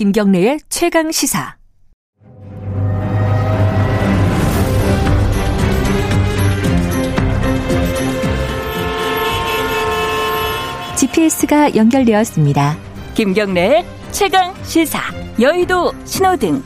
김경래의 0.00 0.60
최강 0.70 1.12
시사. 1.12 1.56
GPS가 10.96 11.76
연결되었습니다. 11.76 12.78
김경래의 13.12 13.84
최강 14.10 14.54
시사. 14.62 15.00
여의도 15.38 15.92
신호등. 16.06 16.62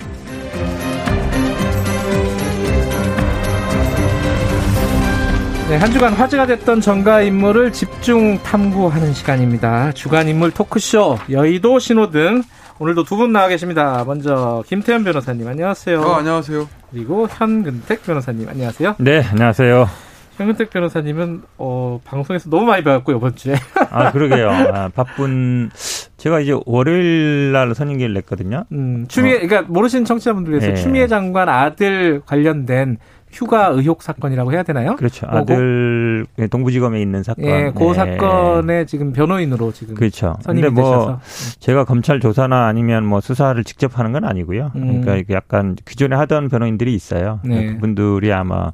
네, 5.70 5.76
한 5.76 5.90
주간 5.90 6.12
화제가 6.12 6.46
됐던 6.46 6.80
정가 6.80 7.22
인물을 7.22 7.72
집중 7.72 8.38
탐구하는 8.44 9.12
시간입니다. 9.12 9.90
주간 9.90 10.28
인물 10.28 10.52
토크쇼 10.52 11.18
여의도 11.30 11.80
신호등 11.80 12.44
오늘도 12.78 13.04
두 13.04 13.16
분 13.16 13.32
나와 13.32 13.48
계십니다. 13.48 14.02
먼저 14.04 14.62
김태현 14.66 15.04
변호사님 15.04 15.46
안녕하세요. 15.46 16.00
어, 16.00 16.14
안녕하세요. 16.16 16.68
그리고 16.90 17.28
현근택 17.30 18.02
변호사님 18.04 18.48
안녕하세요. 18.48 18.96
네, 18.98 19.22
안녕하세요. 19.22 19.88
현근택 20.36 20.70
변호사님은 20.70 21.42
어, 21.58 22.00
방송에서 22.04 22.50
너무 22.50 22.66
많이 22.66 22.82
배웠고 22.82 23.12
이번 23.12 23.36
주에. 23.36 23.54
아 23.90 24.10
그러게요. 24.10 24.50
아, 24.50 24.88
바쁜 24.88 25.70
제가 26.16 26.40
이제 26.40 26.52
월요일 26.66 27.52
날 27.52 27.72
선임기를 27.74 28.12
냈거든요. 28.14 28.64
음, 28.72 29.06
추미애 29.08 29.36
어. 29.36 29.40
그러니까 29.46 29.62
모르시는 29.72 30.04
청취자분들 30.04 30.52
위해서 30.52 30.68
네. 30.68 30.74
추미애 30.74 31.06
장관 31.06 31.48
아들 31.48 32.22
관련된 32.26 32.98
휴가 33.34 33.66
의혹 33.66 34.02
사건이라고 34.02 34.52
해야 34.52 34.62
되나요? 34.62 34.94
그렇죠. 34.94 35.26
아들 35.28 36.24
동부지검에 36.50 37.02
있는 37.02 37.24
사건. 37.24 37.44
예, 37.44 37.72
그 37.74 37.82
네. 37.82 37.94
사건에 37.94 38.86
지금 38.86 39.12
변호인으로 39.12 39.72
지금 39.72 39.96
그렇죠. 39.96 40.36
근데 40.46 40.68
뭐 40.68 40.84
되셔서. 40.84 41.20
제가 41.58 41.84
검찰 41.84 42.20
조사나 42.20 42.66
아니면 42.66 43.04
뭐 43.04 43.20
수사를 43.20 43.62
직접 43.64 43.98
하는 43.98 44.12
건 44.12 44.24
아니고요. 44.24 44.70
음. 44.76 45.00
그러니까 45.00 45.34
약간 45.34 45.76
기존에 45.84 46.14
하던 46.14 46.48
변호인들이 46.48 46.94
있어요. 46.94 47.40
네. 47.44 47.66
그분들이 47.66 48.32
아마 48.32 48.70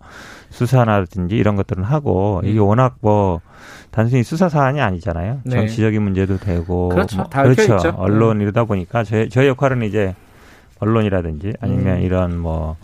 수사나든지 0.50 1.36
이런 1.36 1.56
것들은 1.56 1.82
하고 1.82 2.42
이게 2.44 2.58
음. 2.58 2.66
워낙 2.66 2.96
뭐 3.00 3.40
단순히 3.90 4.22
수사 4.22 4.50
사안이 4.50 4.80
아니잖아요. 4.80 5.40
네. 5.44 5.56
정치적인 5.56 6.02
문제도 6.02 6.36
되고 6.36 6.90
그렇죠. 6.90 7.16
뭐, 7.16 7.28
그렇죠. 7.30 7.62
있죠. 7.62 7.94
언론 7.96 8.42
이러다 8.42 8.64
보니까 8.64 9.04
저희, 9.04 9.30
저희 9.30 9.48
역할은 9.48 9.82
이제 9.82 10.14
언론이라든지 10.80 11.54
아니면 11.60 11.98
음. 11.98 12.02
이런 12.02 12.38
뭐 12.38 12.76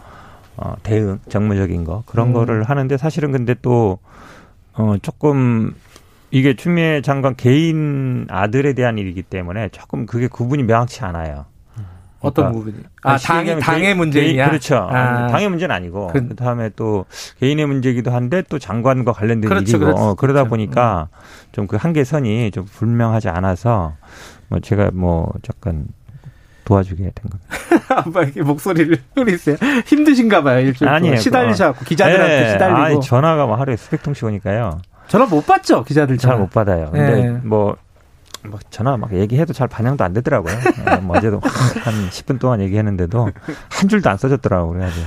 어, 0.57 0.75
대응, 0.83 1.19
정무적인 1.29 1.85
거 1.85 2.03
그런 2.07 2.29
음. 2.29 2.33
거를 2.33 2.62
하는데 2.65 2.97
사실은 2.97 3.33
근데 3.33 3.55
또 3.61 3.99
어, 4.75 4.97
조금 5.03 5.75
이게 6.31 6.55
추미애 6.57 7.01
장관 7.03 7.37
개인 7.37 8.27
아들에 8.29 8.73
대한 8.73 8.99
일이기 8.99 9.23
때문에 9.23 9.69
조금 9.71 10.07
그게 10.07 10.29
구분이 10.29 10.65
명확치 10.65 11.05
않아요. 11.05 11.47
어떤 12.21 12.47
그러니까 12.47 12.59
부분이? 12.59 12.84
아, 13.03 13.19
당의, 13.19 13.61
당의 13.61 13.95
문제냐? 13.95 14.49
그렇죠. 14.49 14.77
아. 14.77 15.29
당의 15.29 15.49
문제는 15.49 15.75
아니고, 15.75 16.09
그, 16.09 16.34
다음에 16.34 16.71
또 16.75 17.05
개인의 17.41 17.67
문제이기도 17.67 18.11
한데 18.11 18.43
또 18.49 18.59
장관과 18.59 19.12
관련된 19.12 19.49
그렇죠, 19.49 19.77
일이고, 19.77 19.84
그렇죠, 19.84 20.03
어, 20.03 20.15
그러다 20.15 20.41
그렇죠. 20.41 20.51
보니까 20.51 21.09
음. 21.12 21.53
좀그 21.53 21.77
한계선이 21.77 22.51
좀 22.51 22.65
불명하지 22.65 23.29
않아서, 23.29 23.95
뭐 24.49 24.61
제가 24.61 24.91
뭐 24.93 25.33
잠깐 25.43 25.87
도와주게 26.67 27.03
된 27.03 27.12
겁니다. 27.14 27.47
아빠 27.97 28.22
이렇게 28.22 28.42
목소리를 28.42 28.98
흐리세요. 29.17 29.56
힘드신가 29.86 30.42
봐요. 30.42 30.61
일주일 30.61 30.91
아니에요. 30.91 31.17
시달리셔갖고 31.17 31.84
기자들한테 31.86 32.41
네. 32.41 32.53
시달리고. 32.53 32.81
아니, 32.81 33.00
전화가 33.00 33.47
뭐 33.47 33.56
하루에 33.56 33.77
수백 33.77 34.03
통씩 34.03 34.25
오니까요. 34.25 34.81
전화 35.09 35.25
못 35.25 35.47
받죠 35.47 35.84
기자들 35.84 36.19
잘 36.19 36.37
못 36.37 36.50
받아요. 36.50 36.91
근데 36.91 37.22
네. 37.22 37.31
뭐, 37.44 37.77
뭐 38.43 38.59
전화 38.71 38.97
막 38.97 39.12
얘기해도 39.15 39.53
잘 39.53 39.69
반영도 39.69 40.03
안 40.03 40.12
되더라고요. 40.12 40.53
네, 40.84 40.97
뭐 40.97 41.16
어제도 41.16 41.41
한 41.84 41.94
10분 42.10 42.41
동안 42.41 42.60
얘기했는데도 42.60 43.31
한 43.71 43.88
줄도 43.88 44.10
안 44.10 44.16
써졌더라고요. 44.19 44.72
그래가지고 44.72 45.06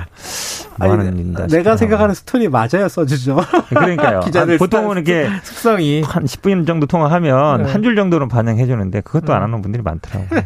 뭐 0.78 0.92
하는 0.92 1.14
일인가 1.18 1.48
내가 1.48 1.76
생각하는 1.76 2.16
스토리 2.16 2.48
맞아요 2.48 2.88
써주죠. 2.88 3.38
그러니까 3.68 4.22
기자들 4.24 4.58
보통은 4.58 4.96
이렇게 4.98 5.30
숙성이 5.44 6.02
한 6.02 6.24
10분 6.24 6.66
정도 6.66 6.86
통화하면 6.88 7.64
네. 7.64 7.72
한줄 7.72 7.98
정도는 7.98 8.30
반영해 8.30 8.66
주는데 8.66 9.02
그것도 9.02 9.34
안 9.34 9.44
하는 9.44 9.62
분들이 9.62 9.84
많더라고요. 9.84 10.40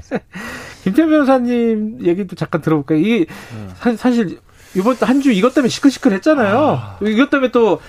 김태 0.83 1.05
변호사님 1.05 1.99
얘기도 2.03 2.35
잠깐 2.35 2.61
들어볼까요? 2.61 2.99
이게 2.99 3.25
네. 3.85 3.95
사실 3.95 4.39
이번 4.75 4.95
한 5.01 5.21
주 5.21 5.31
이것 5.31 5.53
때문에 5.53 5.69
시끌시끌했잖아요. 5.69 6.57
아. 6.59 6.97
이것 7.01 7.29
때문에 7.29 7.51
또 7.51 7.79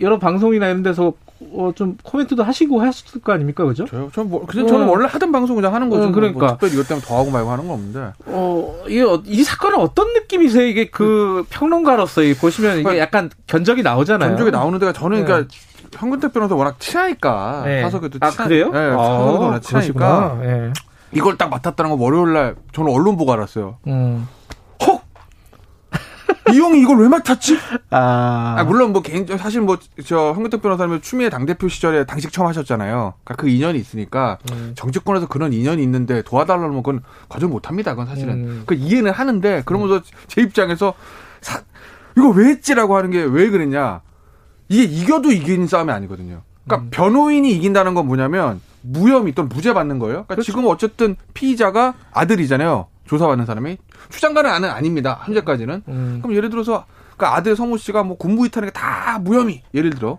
여러 0.00 0.18
방송이나 0.18 0.66
이런 0.68 0.82
데서 0.82 1.14
어, 1.54 1.72
좀 1.74 1.96
코멘트도 2.04 2.44
하시고 2.44 2.80
하셨을 2.80 3.20
거 3.20 3.32
아닙니까, 3.32 3.64
그죠? 3.64 3.84
저요? 3.86 4.10
전 4.14 4.30
뭐, 4.30 4.46
그냥 4.46 4.68
저는 4.68 4.86
어. 4.86 4.90
원래 4.92 5.08
하던 5.08 5.32
방송 5.32 5.56
그냥 5.56 5.74
하는 5.74 5.88
거죠. 5.90 6.08
어, 6.08 6.12
그러니까 6.12 6.38
뭐 6.38 6.48
특별히 6.52 6.74
이것 6.74 6.86
때문에 6.86 7.04
더 7.04 7.18
하고 7.18 7.30
말고 7.32 7.50
하는 7.50 7.66
건 7.66 7.74
없는데. 7.74 8.12
어, 8.26 8.84
이게 8.86 9.02
어, 9.02 9.20
이 9.26 9.42
사건은 9.42 9.78
어떤 9.78 10.12
느낌이세요? 10.12 10.64
이게 10.66 10.88
그, 10.88 11.02
그 11.04 11.46
평론가로서 11.50 12.20
보시면 12.40 12.74
이게 12.74 12.82
그러니까 12.84 13.02
약간 13.02 13.28
견적이 13.48 13.82
나오잖아요. 13.82 14.28
견적이 14.30 14.52
나오는데가 14.52 14.92
저는 14.92 15.18
네. 15.18 15.24
그러니까 15.24 15.48
현근택 15.94 16.32
변호사 16.32 16.54
워낙 16.54 16.78
친하니까 16.78 17.62
네. 17.64 17.82
사석에도 17.82 18.18
아, 18.22 18.30
그래요? 18.30 18.70
네, 18.70 18.78
사석에도 18.90 19.40
워낙 19.40 19.62
친하니까. 19.62 20.38
네. 20.42 20.72
이걸 21.12 21.36
딱 21.36 21.48
맡았다는 21.50 21.90
거 21.90 22.02
월요일 22.02 22.32
날 22.32 22.56
저는 22.72 22.92
언론 22.92 23.16
보고 23.16 23.32
알았어요. 23.32 23.78
음. 23.86 24.26
헉! 24.86 25.02
이 26.52 26.58
형이 26.58 26.80
이걸 26.80 26.98
왜 26.98 27.08
맡았지? 27.08 27.58
아. 27.90 28.56
아 28.58 28.64
물론 28.64 28.92
뭐 28.92 29.02
개인 29.02 29.26
사실 29.38 29.60
뭐 29.60 29.76
저 30.06 30.32
황교택 30.32 30.62
변호사님 30.62 31.00
추미애 31.00 31.28
당 31.30 31.46
대표 31.46 31.68
시절에 31.68 32.04
당직 32.04 32.32
처음 32.32 32.48
하셨잖아요. 32.48 33.14
그러니까 33.24 33.34
그 33.42 33.48
인연이 33.48 33.78
있으니까 33.78 34.38
음. 34.52 34.72
정치권에서 34.76 35.28
그런 35.28 35.52
인연이 35.52 35.82
있는데 35.82 36.22
도와달라면 36.22 36.76
그건 36.76 37.02
거절 37.28 37.48
못 37.48 37.68
합니다. 37.68 37.92
그건 37.92 38.06
사실은. 38.06 38.34
음. 38.34 38.62
그 38.66 38.74
이해는 38.74 39.12
하는데 39.12 39.62
그러면서 39.64 39.96
음. 39.96 40.00
제 40.28 40.40
입장에서 40.40 40.94
사, 41.40 41.60
이거 42.16 42.28
왜 42.30 42.46
했지라고 42.46 42.96
하는 42.96 43.10
게 43.10 43.22
왜 43.22 43.48
그랬냐? 43.50 44.00
이게 44.68 44.84
이겨도 44.84 45.32
이기는 45.32 45.66
싸움이 45.66 45.90
아니거든요. 45.92 46.42
그러니까 46.64 46.86
음. 46.86 46.90
변호인이 46.90 47.50
이긴다는 47.52 47.94
건 47.94 48.06
뭐냐면 48.06 48.60
무혐의 48.82 49.32
또는 49.34 49.48
무죄 49.48 49.72
받는 49.72 49.98
거예요. 49.98 50.12
그러니까 50.12 50.34
그렇죠. 50.34 50.46
지금 50.52 50.66
어쨌든 50.66 51.16
피의자가 51.34 51.94
아들이잖아요. 52.12 52.86
조사받는 53.06 53.46
사람이 53.46 53.78
추장관은 54.10 54.50
아는 54.50 54.70
아닙니다. 54.70 55.20
현재까지는. 55.24 55.82
음. 55.88 56.18
그럼 56.22 56.36
예를 56.36 56.50
들어서 56.50 56.84
그 57.16 57.26
아들 57.26 57.54
성우 57.56 57.78
씨가 57.78 58.02
뭐 58.02 58.16
군부 58.16 58.46
이탈하는 58.46 58.72
게 58.72 58.78
다 58.78 59.18
무혐의. 59.18 59.62
예를 59.74 59.90
들어. 59.90 60.18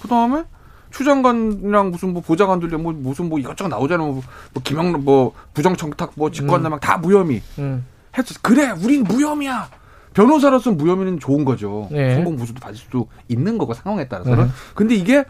그 0.00 0.08
다음에 0.08 0.44
추장관이랑 0.90 1.90
무슨 1.90 2.12
뭐 2.12 2.22
보좌관들 2.22 2.68
뭐 2.78 2.92
무슨 2.92 3.28
뭐 3.28 3.38
이것저것 3.38 3.68
나오잖아요. 3.68 4.12
뭐, 4.12 4.22
뭐 4.54 4.62
김영 4.62 5.04
뭐 5.04 5.32
부정청탁 5.54 6.12
뭐 6.14 6.30
직권남용 6.30 6.78
음. 6.78 6.80
다 6.80 6.96
무혐의. 6.98 7.42
음. 7.58 7.84
했어. 8.16 8.34
그래, 8.42 8.70
우린 8.82 9.04
무혐의야. 9.04 9.68
변호사로서 10.14 10.70
무혐의는 10.72 11.20
좋은 11.20 11.44
거죠. 11.44 11.88
네. 11.90 12.14
성공 12.14 12.36
무수도 12.36 12.58
받을 12.60 12.76
수도 12.76 13.08
있는 13.28 13.58
거고 13.58 13.74
상황에 13.74 14.08
따라서는. 14.08 14.44
네. 14.46 14.50
근데 14.74 14.94
이게 14.94 15.24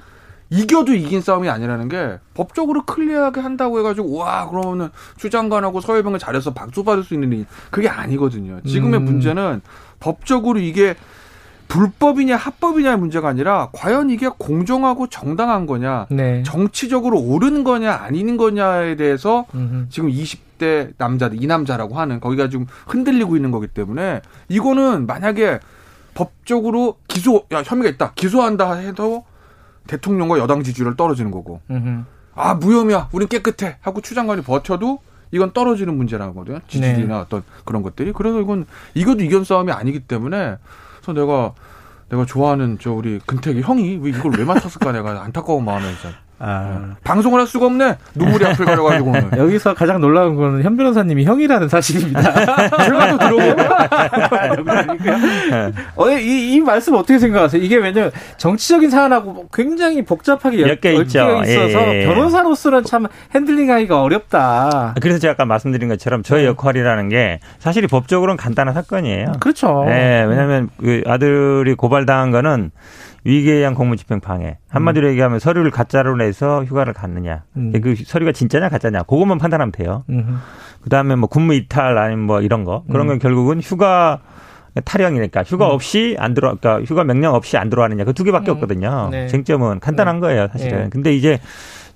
이겨도 0.51 0.95
이긴 0.95 1.21
싸움이 1.21 1.49
아니라는 1.49 1.89
게 1.89 2.19
법적으로 2.35 2.85
클리어하게 2.85 3.41
한다고 3.41 3.79
해가지고 3.81 4.17
와 4.17 4.49
그러면은 4.49 4.91
추장관하고 5.17 5.81
서해병을 5.81 6.19
잘해서 6.19 6.53
박수 6.55 6.85
받을 6.85 7.03
수 7.03 7.15
있는 7.15 7.33
일 7.33 7.47
그게 7.71 7.89
아니거든요. 7.89 8.61
지금의 8.65 9.01
음. 9.01 9.05
문제는 9.05 9.61
법적으로 9.99 10.59
이게 10.59 10.95
불법이냐 11.69 12.37
합법이냐의 12.37 12.97
문제가 12.97 13.29
아니라 13.29 13.71
과연 13.73 14.11
이게 14.11 14.29
공정하고 14.29 15.09
정당한 15.09 15.67
거냐, 15.67 16.07
네. 16.11 16.43
정치적으로 16.45 17.19
옳은 17.19 17.65
거냐 17.65 17.93
아닌 17.93 18.37
거냐에 18.37 18.95
대해서 18.95 19.47
음흠. 19.55 19.87
지금 19.89 20.09
20대 20.11 20.93
남자들 20.97 21.43
이 21.43 21.47
남자라고 21.47 21.99
하는 21.99 22.21
거기가 22.21 22.49
지금 22.49 22.67
흔들리고 22.87 23.35
있는 23.37 23.51
거기 23.51 23.67
때문에 23.67 24.21
이거는 24.49 25.07
만약에 25.07 25.59
법적으로 26.15 26.99
기소 27.09 27.45
야 27.53 27.63
혐의가 27.65 27.91
있다 27.91 28.13
기소한다 28.15 28.75
해도 28.75 29.25
대통령과 29.87 30.39
여당 30.39 30.63
지지율 30.63 30.97
떨어지는 30.97 31.31
거고. 31.31 31.61
음흠. 31.71 32.05
아 32.35 32.55
무혐의야, 32.55 33.09
우린 33.13 33.29
깨끗해 33.29 33.77
하고 33.81 34.01
추장관이 34.01 34.43
버텨도 34.43 34.99
이건 35.31 35.53
떨어지는 35.53 35.97
문제라거든요. 35.97 36.61
지지율이나 36.69 37.15
네. 37.15 37.21
어떤 37.21 37.43
그런 37.65 37.83
것들이. 37.83 38.13
그래서 38.13 38.41
이건 38.41 38.67
이것도 38.95 39.23
이견 39.23 39.45
싸움이 39.45 39.73
아니기 39.73 40.01
때문에 40.01 40.57
그래서 41.01 41.13
내가 41.13 41.55
내가 42.09 42.25
좋아하는 42.25 42.79
저 42.81 42.93
우리 42.93 43.19
근태기 43.19 43.63
형이 43.63 43.99
왜 44.03 44.11
이걸 44.11 44.33
왜 44.39 44.45
맡았을까 44.45 44.93
내가 44.93 45.23
안타까운 45.23 45.65
마음에 45.65 45.85
진짜 46.01 46.17
아. 46.39 46.95
방송을 47.03 47.41
할 47.41 47.47
수가 47.47 47.67
없네. 47.67 47.97
눈물이 48.15 48.45
앞을 48.47 48.65
가려가지고 48.67 49.11
오늘. 49.11 49.29
여기서 49.37 49.75
가장 49.75 50.01
놀라운 50.01 50.37
거는 50.37 50.63
현 50.63 50.77
변호사님이 50.77 51.25
형이라는 51.25 51.69
사실입니다. 51.69 52.23
제가 52.85 53.11
또 53.11 53.19
들어오고. 53.19 53.63
어, 55.97 56.11
이, 56.11 56.55
이 56.55 56.61
말씀 56.61 56.95
어떻게 56.95 57.19
생각하세요? 57.19 57.63
이게 57.63 57.77
왜냐면 57.77 58.11
정치적인 58.37 58.91
사안하고 58.91 59.49
굉장히 59.53 60.03
복잡하게 60.05 60.63
엮여 60.63 61.03
있죠. 61.03 61.43
있어서 61.45 61.95
예, 61.95 62.03
예. 62.03 62.07
변호사로서는 62.07 62.85
참 62.85 63.07
핸들링하기가 63.35 64.03
어렵다. 64.03 64.95
그래서 65.01 65.19
제가 65.19 65.33
아까 65.33 65.45
말씀드린 65.45 65.89
것처럼 65.89 66.23
저의 66.23 66.43
네. 66.43 66.49
역할이라는 66.49 67.09
게 67.09 67.41
사실이 67.59 67.87
법적으로는 67.87 68.37
간단한 68.37 68.75
사건이에요. 68.75 69.33
그렇죠. 69.41 69.85
예, 69.89 70.25
왜냐하면 70.29 70.69
그 70.79 71.03
아들이 71.07 71.75
고발당한 71.75 72.31
거는 72.31 72.71
의한 73.27 73.75
공무집행 73.75 74.21
방해. 74.21 74.59
한마디로 74.69 75.09
음. 75.09 75.11
얘기하면 75.13 75.39
서류를 75.39 75.71
가짜로 75.71 76.17
내서 76.17 76.65
휴가를 76.65 76.93
갔느냐. 76.93 77.43
음. 77.57 77.73
그 77.83 77.95
서류가 77.97 78.33
진짜냐 78.33 78.69
가짜냐. 78.69 79.03
그것만 79.03 79.39
판단하면 79.39 79.73
돼요. 79.73 80.05
그 80.81 80.91
다음에 80.91 81.17
뭐 81.17 81.29
근무 81.29 81.55
이탈 81.55 81.99
아니면 81.99 82.27
뭐 82.27 82.41
이런 82.41 82.65
거. 82.65 82.85
그런 82.91 83.07
건 83.09 83.19
결국은 83.19 83.61
휴가 83.61 84.21
탈영이니까 84.85 85.43
휴가 85.45 85.69
없이 85.69 86.17
안 86.19 86.35
들어, 86.35 86.55
그러니까 86.55 86.85
휴가 86.85 87.03
명령 87.03 87.35
없이 87.35 87.57
안 87.57 87.71
들어가느냐. 87.71 88.05
그 88.05 88.13
두 88.13 88.25
개밖에 88.25 88.51
없거든요. 88.53 89.09
네. 89.11 89.27
쟁점은 89.27 89.81
간단한 89.81 90.17
네. 90.17 90.21
거예요, 90.21 90.49
사실은. 90.53 90.85
네. 90.85 90.89
근데 90.91 91.15
이제 91.15 91.41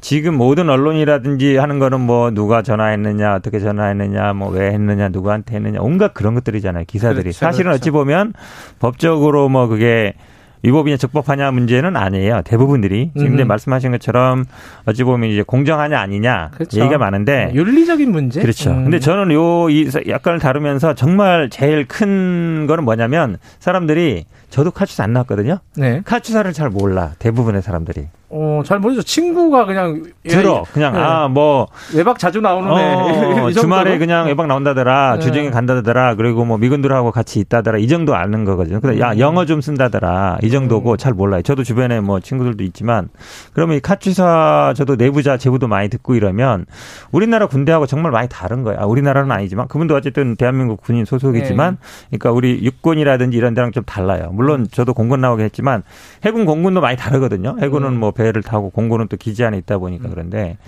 지금 0.00 0.34
모든 0.34 0.70
언론이라든지 0.70 1.58
하는 1.58 1.78
거는 1.78 2.00
뭐 2.00 2.30
누가 2.30 2.62
전화했느냐, 2.62 3.34
어떻게 3.34 3.60
전화했느냐, 3.60 4.32
뭐 4.32 4.48
왜 4.48 4.72
했느냐, 4.72 5.10
누구한테 5.10 5.56
했느냐, 5.56 5.78
온갖 5.82 6.14
그런 6.14 6.34
것들이잖아요, 6.34 6.84
기사들이. 6.86 7.22
그렇죠, 7.24 7.38
사실은 7.38 7.64
그렇죠. 7.70 7.82
어찌 7.82 7.90
보면 7.90 8.32
법적으로 8.78 9.50
뭐 9.50 9.66
그게 9.66 10.14
위법이냐 10.62 10.96
적법하냐 10.96 11.50
문제는 11.52 11.96
아니에요. 11.96 12.42
대부분들이 12.44 13.10
지금 13.16 13.34
이제 13.34 13.44
말씀하신 13.44 13.92
것처럼 13.92 14.44
어찌 14.84 15.04
보면 15.04 15.30
이제 15.30 15.42
공정하냐 15.42 15.98
아니냐 15.98 16.50
그렇죠. 16.52 16.80
얘기가 16.80 16.98
많은데 16.98 17.46
네, 17.46 17.54
윤리적인 17.54 18.10
문제. 18.10 18.40
그렇죠. 18.42 18.70
음. 18.70 18.84
근데 18.84 18.98
저는 18.98 19.32
요이 19.32 19.90
약간을 20.08 20.38
다루면서 20.38 20.94
정말 20.94 21.48
제일 21.50 21.86
큰 21.86 22.66
거는 22.66 22.84
뭐냐면 22.84 23.38
사람들이 23.58 24.24
저도 24.50 24.70
카츠사 24.70 25.04
안 25.04 25.12
나왔거든요. 25.12 25.58
네. 25.76 26.02
카츠사를 26.04 26.52
잘 26.52 26.68
몰라 26.68 27.12
대부분의 27.18 27.62
사람들이. 27.62 28.08
어, 28.32 28.62
잘 28.64 28.78
모르죠. 28.78 29.02
친구가 29.02 29.66
그냥 29.66 30.04
들어. 30.22 30.62
그냥 30.72 30.92
네. 30.92 31.00
아, 31.00 31.26
뭐 31.26 31.66
외박 31.92 32.16
자주 32.20 32.40
나오는 32.40 32.70
애. 32.78 32.94
어, 33.40 33.50
주말에 33.52 33.98
그냥 33.98 34.26
외박 34.26 34.46
나온다더라. 34.46 35.16
네. 35.16 35.20
주중에 35.20 35.50
간다더라. 35.50 36.14
그리고 36.14 36.44
뭐 36.44 36.56
미군들하고 36.56 37.10
같이 37.10 37.40
있다더라. 37.40 37.78
이 37.78 37.88
정도 37.88 38.14
아는 38.14 38.44
거거든요. 38.44 38.80
근데 38.80 39.00
야, 39.00 39.12
음. 39.12 39.18
영어 39.18 39.46
좀 39.46 39.60
쓴다더라. 39.60 40.38
이 40.42 40.50
정도고 40.50 40.92
음. 40.92 40.96
잘 40.96 41.12
몰라요. 41.12 41.42
저도 41.42 41.64
주변에 41.64 42.00
뭐 42.00 42.20
친구들도 42.20 42.62
있지만 42.62 43.08
그러면 43.52 43.78
이 43.78 43.80
카츠사 43.80 44.74
저도 44.76 44.94
내부자 44.94 45.36
제보도 45.36 45.66
많이 45.66 45.88
듣고 45.88 46.14
이러면 46.14 46.66
우리나라 47.10 47.46
군대하고 47.46 47.86
정말 47.86 48.12
많이 48.12 48.28
다른 48.28 48.62
거야. 48.62 48.76
아, 48.78 48.86
우리나라는 48.86 49.32
아니지만 49.32 49.66
그분도 49.66 49.96
어쨌든 49.96 50.36
대한민국 50.36 50.80
군인 50.82 51.04
소속이지만 51.04 51.78
네. 51.80 52.18
그러니까 52.18 52.30
우리 52.30 52.62
육군이라든지 52.62 53.36
이런 53.36 53.54
데랑 53.54 53.72
좀 53.72 53.82
달라요. 53.82 54.30
물론 54.32 54.68
저도 54.70 54.94
공군 54.94 55.20
나오긴 55.20 55.44
했지만 55.46 55.82
해군 56.24 56.44
공군도 56.44 56.80
많이 56.80 56.96
다르거든요. 56.96 57.56
해군은 57.60 57.88
음. 57.88 57.98
뭐 57.98 58.12
배를 58.24 58.42
타고 58.42 58.70
공군은 58.70 59.08
또 59.08 59.16
기지 59.16 59.44
안에 59.44 59.58
있다 59.58 59.78
보니까 59.78 60.08
음. 60.08 60.10
그런데 60.10 60.58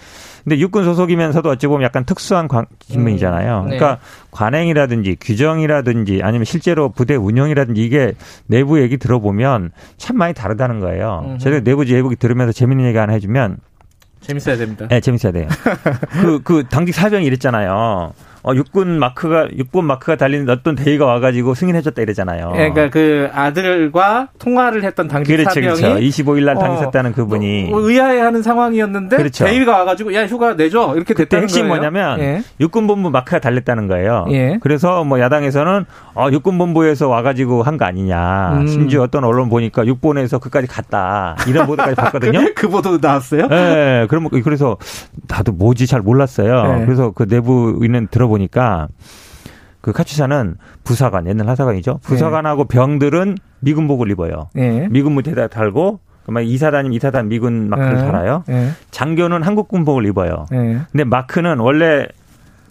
근데 0.44 0.58
육군 0.58 0.84
소속이면서도 0.84 1.48
어찌 1.50 1.66
보면 1.66 1.84
약간 1.84 2.04
특수한 2.04 2.48
관, 2.48 2.66
직무이잖아요. 2.80 3.60
음. 3.60 3.68
네. 3.70 3.76
그러니까 3.76 4.02
관행이라든지 4.30 5.16
규정이라든지 5.20 6.20
아니면 6.22 6.44
실제로 6.44 6.88
부대 6.88 7.14
운영이라든지 7.14 7.82
이게 7.82 8.14
내부 8.46 8.80
얘기 8.80 8.96
들어보면 8.96 9.70
참 9.98 10.16
많이 10.16 10.34
다르다는 10.34 10.80
거예요. 10.80 11.36
저희가 11.38 11.60
내부 11.60 11.86
얘기 11.86 12.16
들으면서 12.16 12.52
재밌는 12.52 12.86
얘기 12.86 12.98
하나 12.98 13.12
해주면 13.12 13.58
재밌어야 14.20 14.56
됩니다. 14.56 14.86
네, 14.88 15.00
재밌어야 15.00 15.32
돼요. 15.32 15.48
그, 16.22 16.40
그 16.42 16.64
당직 16.68 16.94
사병이 16.94 17.26
이랬잖아요. 17.26 18.12
어, 18.44 18.54
육군 18.56 18.98
마크가 18.98 19.48
육군 19.56 19.84
마크가 19.84 20.16
달린 20.16 20.48
어떤 20.50 20.74
대위가 20.74 21.06
와가지고 21.06 21.54
승인해줬다 21.54 22.02
이러잖아요. 22.02 22.50
네, 22.50 22.70
그러니까 22.70 22.90
그 22.90 23.28
아들과 23.32 24.28
통화를 24.40 24.82
했던 24.82 25.06
당직 25.06 25.32
그렇죠, 25.36 25.50
사병이 25.50 25.80
그렇죠. 25.80 26.00
25일 26.00 26.44
날 26.44 26.56
당했었다는 26.56 27.12
어, 27.12 27.14
그분이 27.14 27.64
뭐 27.70 27.80
의아해하는 27.88 28.42
상황이었는데 28.42 29.16
그렇죠. 29.16 29.44
대위가 29.44 29.78
와가지고 29.78 30.12
야 30.14 30.26
휴가 30.26 30.54
내줘 30.54 30.94
이렇게 30.96 31.14
됐다는 31.14 31.44
핵심 31.44 31.68
거예요. 31.68 31.74
뭐냐면 31.76 32.18
예. 32.20 32.42
육군 32.58 32.88
본부 32.88 33.10
마크가 33.10 33.38
달렸다는 33.38 33.86
거예요. 33.86 34.26
예. 34.32 34.58
그래서 34.60 35.04
뭐 35.04 35.20
야당에서는 35.20 35.84
어, 36.14 36.28
육군 36.32 36.58
본부에서 36.58 37.08
와가지고 37.08 37.62
한 37.62 37.72
거 37.78 37.84
아니냐. 37.86 38.58
음. 38.60 38.66
심지어 38.66 39.02
어떤 39.02 39.24
언론 39.24 39.48
보니까 39.48 39.86
육본에서 39.86 40.38
그까지 40.40 40.66
갔다 40.66 41.36
이런 41.48 41.66
보도까지 41.66 41.94
봤거든요. 41.96 42.40
그 42.54 42.68
보도 42.68 42.98
나왔어요? 43.00 43.46
네, 43.48 44.06
그럼 44.10 44.28
그래서 44.44 44.76
나도 45.28 45.52
뭐지 45.52 45.86
잘 45.86 46.00
몰랐어요. 46.02 46.78
네. 46.78 46.84
그래서 46.84 47.12
그 47.12 47.24
내부인은 47.28 48.08
들어. 48.10 48.31
보니까 48.32 48.88
그 49.80 49.92
카츠사는 49.92 50.56
부사관 50.84 51.26
옛날 51.26 51.48
하사관이죠. 51.48 52.00
부사관하고 52.02 52.64
병들은 52.64 53.36
미군복을 53.60 54.10
입어요. 54.10 54.48
네. 54.54 54.88
미군 54.90 55.12
무대에다 55.12 55.48
달고 55.48 56.00
그러면 56.22 56.44
이사단이면 56.44 56.94
이사단 56.94 57.28
미군 57.28 57.68
마크를 57.68 57.94
네. 57.94 58.04
달아요. 58.04 58.44
네. 58.46 58.70
장교는 58.90 59.42
한국군복을 59.42 60.06
입어요. 60.06 60.46
네. 60.50 60.80
근데 60.92 61.04
마크는 61.04 61.58
원래 61.58 62.06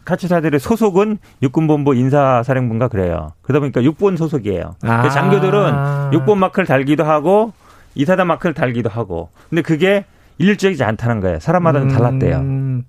카츠사들의 0.06 0.60
소속은 0.60 1.18
육군본부 1.44 1.96
인사사령부인가 1.96 2.88
그래요. 2.88 3.34
그러다 3.42 3.60
보니까 3.60 3.84
육본 3.84 4.18
소속이에요. 4.18 4.76
아. 4.84 5.10
장교들은 5.10 6.14
육본 6.14 6.40
마크를 6.40 6.66
달기도 6.66 7.04
하고 7.04 7.54
이사단 7.96 8.26
마크를 8.26 8.54
달기도 8.54 8.90
하고. 8.90 9.30
근데 9.50 9.62
그게 9.62 10.06
일률적이지 10.38 10.84
않다는 10.84 11.20
거예요. 11.20 11.40
사람마다 11.40 11.82
좀 11.82 11.90
달랐대요. 11.90 12.38
음. 12.38 12.84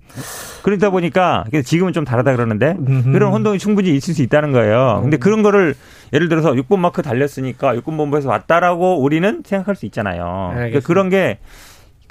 그러다 0.63 0.89
보니까 0.89 1.43
지금은 1.63 1.93
좀 1.93 2.03
다르다 2.05 2.31
그러는데 2.31 2.75
그런 3.11 3.31
혼동이 3.31 3.59
충분히 3.59 3.95
있을 3.95 4.13
수 4.15 4.23
있다는 4.23 4.51
거예요. 4.51 4.99
근데 5.03 5.17
그런 5.17 5.43
거를 5.43 5.75
예를 6.13 6.29
들어서 6.29 6.53
6번 6.53 6.79
마크 6.79 7.01
달렸으니까 7.01 7.75
6번 7.75 7.97
본부에서 7.97 8.29
왔다라고 8.29 9.01
우리는 9.03 9.43
생각할 9.45 9.75
수 9.75 9.85
있잖아요. 9.85 10.51
그러니까 10.55 10.79
그런 10.79 11.09
게 11.09 11.37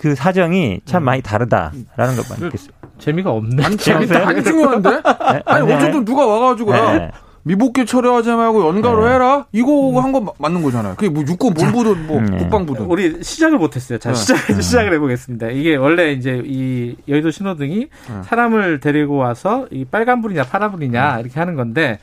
그 0.02 0.16
사정이 0.16 0.80
참 0.84 1.02
음. 1.02 1.04
많이 1.04 1.22
다르다라는 1.22 1.80
것만 1.96 2.46
있겠어요. 2.46 2.70
재미가 2.98 3.30
없네. 3.30 3.64
아니, 3.64 3.76
재미가 3.76 4.26
아니 4.28 4.42
중요한데? 4.42 4.90
네? 4.90 5.00
아니 5.46 5.72
어쨌든 5.72 6.04
누가 6.04 6.26
와가지고 6.26 6.72
네. 6.72 7.10
미복귀 7.44 7.86
처리하지 7.86 8.30
말고 8.30 8.66
연가로 8.68 9.04
네. 9.06 9.14
해라. 9.14 9.46
이거 9.52 9.90
음. 9.90 9.96
한거 9.96 10.32
맞는 10.38 10.62
거잖아요. 10.62 10.94
그게 10.94 11.08
뭐 11.08 11.24
육군 11.26 11.54
본부든 11.54 12.06
뭐 12.06 12.20
네. 12.20 12.36
국방부든. 12.38 12.86
우리 12.86 13.22
시작을 13.22 13.58
못했어요. 13.58 13.98
자 13.98 14.10
네. 14.10 14.14
시작 14.14 14.46
네. 14.46 14.60
시작을 14.60 14.94
해보겠습니다. 14.94 15.48
이게 15.48 15.74
원래 15.76 16.12
이제 16.12 16.40
이 16.44 16.94
여의도 17.08 17.30
신호등이 17.32 17.76
네. 17.78 18.22
사람을 18.24 18.80
데리고 18.80 19.16
와서 19.16 19.66
이 19.70 19.84
빨간 19.84 20.22
불이냐 20.22 20.44
파란 20.44 20.70
불이냐 20.70 21.16
네. 21.16 21.20
이렇게 21.22 21.40
하는 21.40 21.56
건데 21.56 21.98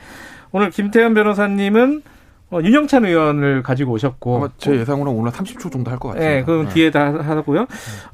오늘 0.52 0.70
김태현 0.70 1.14
변호사님은 1.14 2.02
어, 2.52 2.58
윤영찬 2.62 3.04
의원을 3.06 3.62
가지고 3.62 3.92
오셨고 3.92 4.48
제 4.58 4.74
예상으로는 4.74 5.16
오늘 5.18 5.30
30초 5.30 5.70
정도 5.70 5.90
할 5.90 5.98
것 5.98 6.08
같아요. 6.08 6.28
네, 6.28 6.42
그럼 6.42 6.68
뒤에 6.68 6.90
다 6.90 7.14
하고요. 7.14 7.66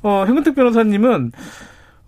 어, 0.02 0.24
현근택 0.26 0.54
변호사님은 0.54 1.32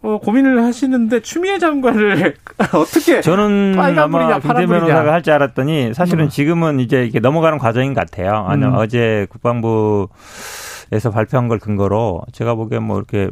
어, 0.00 0.18
고민을 0.18 0.62
하시는데 0.62 1.20
추미애 1.20 1.58
장관을 1.58 2.34
어떻게 2.72 3.20
저는 3.20 3.74
아마 3.78 4.38
김대 4.38 4.66
변호사가 4.66 5.12
할 5.12 5.22
줄 5.22 5.32
알았더니 5.32 5.92
사실은 5.94 6.26
음. 6.26 6.28
지금은 6.28 6.78
이제 6.80 7.02
이렇게 7.02 7.18
넘어가는 7.20 7.58
과정인 7.58 7.94
것 7.94 8.00
같아요. 8.08 8.46
아니 8.48 8.64
음. 8.64 8.74
어제 8.76 9.26
국방부에서 9.30 11.10
발표한 11.12 11.48
걸 11.48 11.58
근거로 11.58 12.22
제가 12.32 12.54
보기엔 12.54 12.82
뭐 12.84 12.98
이렇게 12.98 13.28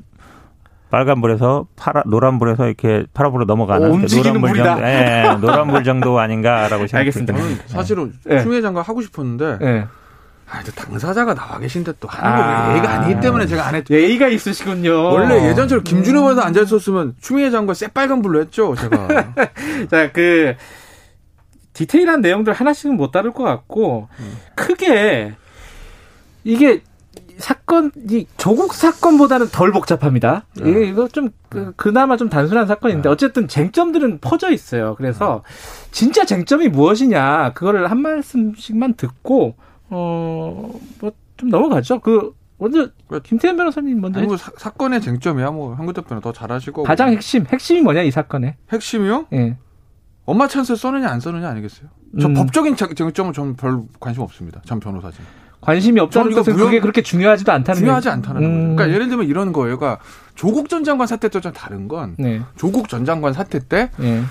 빨간불에서 0.91 1.67
파라 1.77 2.03
노란불에서 2.07 2.67
이렇게 2.67 3.05
파란불로 3.15 3.45
넘어가는 3.45 3.91
오, 3.91 3.97
노란불 3.99 4.55
정도, 4.55 4.83
예, 4.83 5.37
노란불 5.41 5.85
정도 5.85 6.19
아닌가라고 6.19 6.87
생각했습니다. 6.87 7.35
사실은 7.67 8.13
네. 8.25 8.41
추미애 8.41 8.61
장관 8.61 8.85
하고 8.85 9.03
싶었는데 9.03 9.59
네. 9.61 9.87
아, 10.49 10.63
또 10.63 10.71
당사자가 10.73 11.35
나와 11.35 11.59
계신데 11.59 11.95
또 11.99 12.07
하는 12.09 12.37
거 12.37 12.73
예의가 12.73 12.91
아니기 12.93 13.21
때문에 13.21 13.47
제가 13.47 13.67
안 13.67 13.75
했죠. 13.75 13.95
예의가 13.95 14.29
있으시군요. 14.29 14.93
원래 15.13 15.49
예전처럼 15.49 15.83
김준호 15.83 16.23
변호사 16.23 16.43
음. 16.43 16.47
앉아있었으면 16.47 17.17
추미애 17.21 17.51
장관 17.51 17.75
새빨간 17.75 18.23
불로 18.23 18.41
했죠, 18.41 18.75
제가. 18.77 19.09
자, 19.91 20.13
그, 20.13 20.55
디테일한 21.73 22.21
내용들 22.21 22.53
하나씩은 22.53 22.97
못 22.97 23.11
다룰 23.11 23.33
것 23.33 23.43
같고, 23.43 24.09
음. 24.21 24.37
크게, 24.55 25.35
이게, 26.45 26.83
사건이 27.39 28.29
조국 28.39 28.73
사건보다는 28.73 29.49
덜 29.49 29.71
복잡합니다. 29.71 30.47
네. 30.55 30.71
이게 30.71 30.87
이거 30.87 31.07
좀 31.07 31.29
그, 31.51 31.75
그나마 31.77 32.17
좀 32.17 32.31
단순한 32.31 32.67
사건인데 32.67 33.03
네. 33.03 33.09
어쨌든 33.11 33.47
쟁점들은 33.47 34.21
퍼져 34.21 34.51
있어요. 34.51 34.95
그래서 34.97 35.43
진짜 35.91 36.25
쟁점이 36.25 36.69
무엇이냐 36.69 37.53
그거를 37.53 37.91
한 37.91 38.01
말씀씩만 38.01 38.95
듣고 38.95 39.55
어, 39.91 40.71
뭐, 41.01 41.13
좀 41.37 41.49
넘어가죠. 41.49 42.01
그, 42.01 42.35
먼저, 42.59 42.89
김태현 43.23 43.57
변호사님 43.57 44.01
먼저. 44.01 44.19
아니, 44.19 44.27
뭐 44.27 44.37
사, 44.37 44.51
사건의 44.57 45.01
쟁점이야, 45.01 45.51
뭐, 45.51 45.75
한국 45.75 45.93
대표는 45.93 46.23
더 46.23 46.33
잘하시고. 46.33 46.85
가장 46.85 47.11
핵심, 47.11 47.45
핵심이 47.47 47.81
뭐냐, 47.83 48.03
이 48.03 48.11
사건에? 48.11 48.57
핵심이요? 48.73 49.27
예. 49.33 49.57
엄마 50.25 50.49
찬스 50.49 50.77
써느냐, 50.77 51.09
안 51.09 51.21
써느냐 51.21 51.49
아니겠어요? 51.49 51.89
저 52.21 52.29
음. 52.29 52.35
법적인 52.35 52.77
쟁점은 52.77 53.33
저는 53.33 53.57
별 53.57 53.83
관심 54.01 54.23
없습니다. 54.23 54.61
전 54.65 54.81
변호사진. 54.81 55.25
관심이 55.61 56.01
없다는 56.01 56.33
것은 56.33 56.55
무역... 56.55 56.67
그게 56.67 56.81
그렇게 56.81 57.03
중요하지도 57.03 57.51
않다는 57.51 57.79
중요하지 57.81 58.09
않다는 58.09 58.43
음. 58.43 58.47
거죠. 58.47 58.77
그러니까 58.77 58.95
예를 58.95 59.09
들면 59.09 59.27
이런 59.27 59.53
거예요. 59.53 59.79
그러니까 59.79 60.03
조국 60.35 60.69
전 60.69 60.85
장관 60.85 61.07
사태 61.07 61.29
때좀 61.29 61.53
다른 61.53 61.89
건 61.89 62.15
네. 62.19 62.41
조국 62.57 62.89
전 62.89 63.05
장관 63.05 63.33
사태 63.33 63.59
때 63.59 63.91
네. 63.97 64.23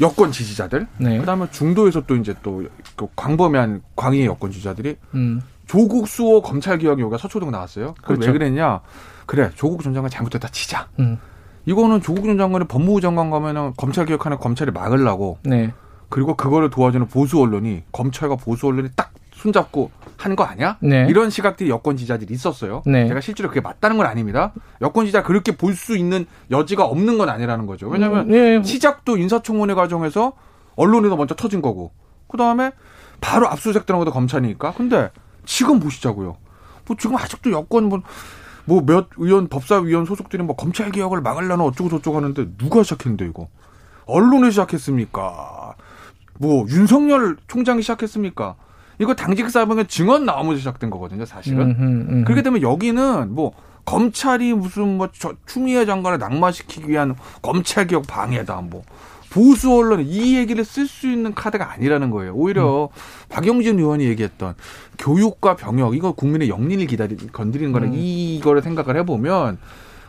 여권 0.00 0.32
지지자들, 0.32 0.86
네. 0.98 1.18
그다음에 1.18 1.50
중도에서 1.50 2.02
또 2.06 2.16
이제 2.16 2.34
또그 2.42 3.08
광범위한 3.16 3.82
광의의 3.96 4.26
여권 4.26 4.50
지지자들이 4.50 4.96
음. 5.14 5.40
조국 5.66 6.08
수호 6.08 6.40
검찰 6.40 6.78
개혁 6.78 7.00
요가 7.00 7.18
서초동 7.18 7.50
나왔어요. 7.50 7.94
그걸 7.94 8.16
그렇죠. 8.16 8.32
왜 8.32 8.38
그랬냐? 8.38 8.80
그래 9.26 9.50
조국 9.54 9.82
전 9.82 9.92
장관 9.92 10.10
잘못됐다 10.10 10.48
치자. 10.48 10.88
음. 10.98 11.18
이거는 11.66 12.00
조국 12.00 12.24
전 12.24 12.38
장관이 12.38 12.66
법무부 12.66 13.00
장관 13.00 13.30
가면은 13.30 13.74
검찰 13.76 14.06
개혁하는 14.06 14.38
검찰이 14.38 14.70
막으려고. 14.70 15.38
네. 15.42 15.72
그리고 16.08 16.34
그거를 16.34 16.70
도와주는 16.70 17.06
보수 17.08 17.40
언론이 17.40 17.82
검찰과 17.92 18.36
보수 18.36 18.66
언론이 18.66 18.88
딱 18.96 19.12
손잡고 19.38 19.90
한거 20.16 20.44
아니야? 20.44 20.76
네. 20.80 21.06
이런 21.08 21.30
시각들이 21.30 21.70
여권 21.70 21.96
지지자들이 21.96 22.34
있었어요. 22.34 22.82
네. 22.86 23.06
제가 23.08 23.20
실제로 23.20 23.48
그게 23.48 23.60
맞다는 23.60 23.96
건 23.96 24.06
아닙니다. 24.06 24.52
여권 24.82 25.04
지지자 25.06 25.22
그렇게 25.22 25.56
볼 25.56 25.74
수 25.74 25.96
있는 25.96 26.26
여지가 26.50 26.84
없는 26.84 27.18
건 27.18 27.28
아니라는 27.28 27.66
거죠. 27.66 27.88
왜냐하면 27.88 28.26
음, 28.26 28.32
네. 28.32 28.62
시작도 28.62 29.16
인사청문회 29.16 29.74
과정에서 29.74 30.32
언론에서 30.76 31.16
먼저 31.16 31.34
터진 31.36 31.62
거고 31.62 31.92
그 32.26 32.36
다음에 32.36 32.72
바로 33.20 33.48
압수수색 33.48 33.86
들어간 33.86 34.04
것도 34.04 34.12
검찰이니까. 34.12 34.72
근데 34.72 35.10
지금 35.46 35.78
보시자고요. 35.80 36.36
뭐 36.86 36.96
지금 36.98 37.16
아직도 37.16 37.52
여권 37.52 37.84
뭐 37.88 38.00
뭐 38.66 38.82
몇 38.84 39.08
의원 39.16 39.48
법사위원 39.48 40.04
소속들이 40.04 40.42
뭐 40.42 40.54
검찰 40.54 40.90
개혁을 40.90 41.22
막으려나 41.22 41.64
어쩌고 41.64 41.88
저쩌고 41.88 42.18
하는데 42.18 42.48
누가 42.58 42.82
시작했는데 42.82 43.24
이거 43.26 43.48
언론이 44.04 44.50
시작했습니까? 44.50 45.74
뭐 46.38 46.66
윤석열 46.68 47.36
총장이 47.46 47.80
시작했습니까? 47.80 48.56
이거 48.98 49.14
당직 49.14 49.48
사병의 49.50 49.86
증언 49.86 50.24
나오면서 50.24 50.58
시작된 50.58 50.90
거거든요, 50.90 51.24
사실은. 51.24 51.60
음흠, 51.60 51.82
음흠. 51.82 52.24
그렇게 52.24 52.42
되면 52.42 52.62
여기는 52.62 53.34
뭐 53.34 53.52
검찰이 53.84 54.52
무슨 54.54 54.96
뭐 54.98 55.08
저 55.18 55.32
추미애 55.46 55.86
장관을 55.86 56.18
낙마시키기 56.18 56.88
위한 56.88 57.16
검찰 57.40 57.86
개혁 57.86 58.06
방해다 58.06 58.60
뭐 58.62 58.82
보수 59.30 59.72
언론 59.74 60.00
이 60.00 60.36
얘기를 60.36 60.64
쓸 60.64 60.86
수 60.86 61.10
있는 61.10 61.34
카드가 61.34 61.70
아니라는 61.72 62.10
거예요. 62.10 62.34
오히려 62.34 62.84
음. 62.84 62.88
박영진 63.28 63.78
의원이 63.78 64.04
얘기했던 64.04 64.54
교육과 64.98 65.56
병역 65.56 65.94
이거 65.94 66.12
국민의 66.12 66.48
영린을 66.48 66.86
기다리 66.86 67.16
건드리는 67.16 67.72
거는 67.72 67.88
음. 67.88 67.94
이거를 67.94 68.62
생각을 68.62 68.96
해보면 68.98 69.58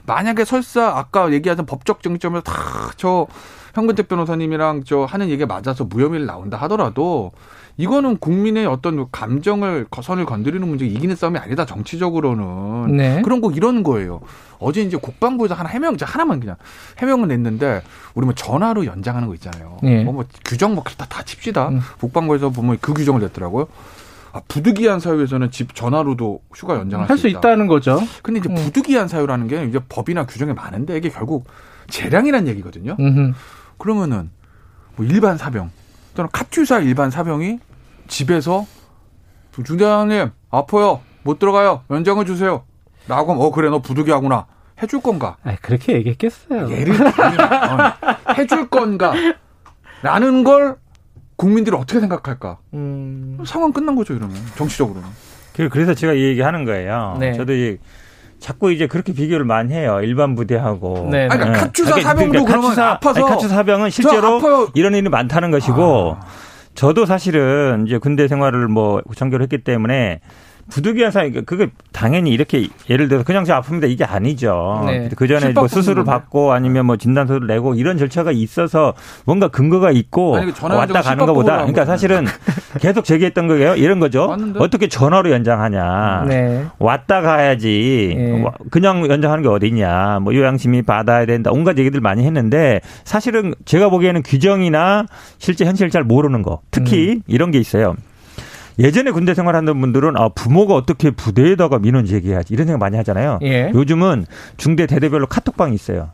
만약에 0.05 0.43
설사 0.46 0.98
아까 0.98 1.31
얘기하던 1.31 1.65
법적 1.65 2.01
쟁점에서 2.01 2.41
다저 2.41 3.27
현근택 3.75 4.08
변호사님이랑 4.08 4.84
저 4.86 5.03
하는 5.05 5.29
얘기가 5.29 5.46
맞아서 5.46 5.84
무혐의를 5.84 6.25
나온다 6.25 6.58
하더라도 6.58 7.31
이거는 7.79 8.17
국민의 8.17 8.65
어떤 8.65 9.09
감정을 9.09 9.88
선을 10.03 10.25
건드리는 10.25 10.67
문제 10.67 10.86
이기는 10.86 11.15
싸움이 11.15 11.39
아니다 11.39 11.65
정치적으로는 11.65 12.98
네. 12.98 13.21
그런 13.21 13.39
거 13.39 13.51
이런 13.51 13.83
거예요. 13.83 14.19
어제 14.59 14.81
이제 14.81 14.98
국방부에서 14.98 15.53
하나 15.55 15.69
해명 15.69 15.95
자 15.95 16.05
하나만 16.05 16.41
그냥 16.41 16.57
해명을 16.98 17.29
냈는데 17.29 17.81
우리 18.15 18.25
뭐 18.25 18.36
전화로 18.36 18.86
연장하는 18.86 19.29
거 19.29 19.33
있잖아요. 19.36 19.77
네. 19.81 20.03
뭐, 20.03 20.13
뭐 20.13 20.25
규정 20.43 20.75
뭐 20.75 20.83
다 20.83 21.05
다 21.05 21.24
칩시다. 21.24 21.69
음. 21.69 21.79
국방부에서 22.01 22.50
보면 22.50 22.79
그 22.81 22.93
규정을 22.93 23.21
냈더라고요. 23.21 23.67
아, 24.33 24.41
부득이한 24.50 25.00
사유에서는 25.00 25.50
집 25.51 25.74
전화로도 25.74 26.41
휴가 26.53 26.75
연장할 26.75 27.07
수, 27.07 27.15
수 27.21 27.27
있다. 27.29 27.55
는 27.55 27.67
거죠. 27.67 28.01
근데 28.21 28.41
이제 28.41 28.50
음. 28.50 28.55
부득이한 28.55 29.07
사유라는 29.07 29.48
게 29.48 29.63
이제 29.63 29.79
법이나 29.88 30.25
규정이 30.25 30.51
많은데 30.51 30.98
이게 30.98 31.07
결국 31.07 31.48
재량이란 31.89 32.45
얘기거든요. 32.50 32.98
음흠. 33.00 33.31
그러면은 33.77 34.31
뭐 34.98 35.05
일반 35.05 35.38
사병 35.38 35.71
또는 36.13 36.29
카투사 36.33 36.79
일반 36.79 37.09
사병이 37.09 37.59
집에서 38.09 38.65
중대장님 39.53 40.31
아파요 40.51 40.99
못 41.23 41.39
들어가요 41.39 41.83
연장을 41.89 42.25
주세요 42.25 42.63
라고 43.07 43.31
하면 43.31 43.45
어 43.45 43.51
그래 43.51 43.69
너 43.69 43.79
부득이하구나 43.79 44.45
해줄 44.81 45.01
건가? 45.01 45.37
아 45.43 45.55
그렇게 45.61 45.93
얘기했겠어요. 45.93 46.71
예를 46.71 46.95
들면 46.95 47.13
어, 47.41 48.33
해줄 48.37 48.69
건가? 48.69 49.13
라는 50.01 50.43
걸 50.43 50.77
국민들이 51.35 51.75
어떻게 51.75 51.99
생각할까? 51.99 52.59
음... 52.73 53.39
상황 53.45 53.73
끝난 53.73 53.95
거죠 53.95 54.13
이러면 54.13 54.35
정치적으로는. 54.55 55.07
그래서 55.69 55.93
제가 55.93 56.13
이 56.13 56.23
얘기하는 56.23 56.63
거예요. 56.63 57.17
네. 57.19 57.33
저도 57.33 57.53
이 57.53 57.77
자꾸 58.39 58.71
이제 58.71 58.87
그렇게 58.87 59.11
비교를 59.11 59.45
많이 59.45 59.73
해요. 59.73 59.99
일반 60.01 60.35
부대하고. 60.35 61.09
네. 61.11 61.27
아니, 61.29 61.41
그러니까 61.41 61.65
카투사 61.65 61.95
네. 61.95 62.01
사병도 62.01 62.31
그러니까 62.31 62.49
그러면 62.49 62.69
카투사, 62.69 62.89
아파서 62.91 63.19
아니, 63.19 63.29
카투사 63.29 63.55
사병은 63.55 63.89
실제로 63.89 64.69
이런 64.73 64.95
일이 64.95 65.09
많다는 65.09 65.51
것이고 65.51 66.17
아. 66.17 66.25
저도 66.79 67.05
사실은 67.05 67.83
이제 67.86 67.98
군대 67.98 68.29
생활을 68.29 68.69
뭐 68.69 69.01
장교를 69.13 69.43
했기 69.43 69.57
때문에 69.57 70.21
부득이한 70.69 71.11
사유, 71.11 71.43
그게 71.45 71.67
당연히 71.91 72.31
이렇게 72.31 72.67
예를 72.89 73.07
들어서 73.07 73.25
그냥 73.25 73.45
저 73.45 73.59
아픕니다 73.59 73.89
이게 73.89 74.03
아니죠. 74.03 74.83
네. 74.85 75.09
그 75.15 75.27
전에 75.27 75.51
뭐 75.51 75.67
수술을 75.67 76.03
받고 76.03 76.53
아니면 76.53 76.85
뭐 76.85 76.97
진단서를 76.97 77.47
내고 77.47 77.75
이런 77.75 77.97
절차가 77.97 78.31
있어서 78.31 78.93
뭔가 79.25 79.47
근거가 79.47 79.91
있고 79.91 80.38
아니, 80.38 80.51
왔다 80.61 81.01
가는 81.01 81.25
것보다 81.25 81.57
그러니까 81.57 81.85
사실은 81.85 82.25
계속 82.79 83.03
제기했던 83.03 83.47
거예요. 83.47 83.75
이런 83.75 83.99
거죠. 83.99 84.27
맞는데? 84.27 84.59
어떻게 84.59 84.88
전화로 84.88 85.31
연장하냐. 85.31 86.25
네. 86.27 86.65
왔다 86.77 87.21
가야지. 87.21 88.13
네. 88.15 88.43
그냥 88.69 89.09
연장하는 89.09 89.43
게 89.43 89.49
어디냐. 89.49 90.19
뭐 90.21 90.33
요양심이 90.33 90.83
받아야 90.83 91.25
된다. 91.25 91.51
온갖 91.53 91.77
얘기들 91.77 91.99
많이 92.01 92.25
했는데 92.25 92.81
사실은 93.03 93.53
제가 93.65 93.89
보기에는 93.89 94.23
규정이나 94.23 95.05
실제 95.38 95.65
현실을 95.65 95.89
잘 95.89 96.03
모르는 96.03 96.43
거. 96.43 96.61
특히 96.71 97.13
음. 97.13 97.21
이런 97.27 97.51
게 97.51 97.59
있어요. 97.59 97.95
예전에 98.79 99.12
군대 99.12 99.33
생활하는 99.33 99.79
분들은 99.81 100.15
아 100.17 100.29
부모가 100.29 100.74
어떻게 100.74 101.12
부대에다가 101.12 101.79
민원 101.79 102.05
제기해야지 102.05 102.53
이런 102.53 102.65
생각 102.65 102.79
많이 102.79 102.95
하잖아요. 102.98 103.39
예. 103.43 103.71
요즘은 103.74 104.25
중대 104.57 104.86
대대별로 104.88 105.27
카톡방이 105.27 105.75
있어요. 105.75 106.09